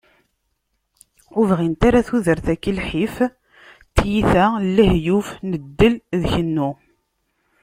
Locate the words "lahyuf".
4.75-5.29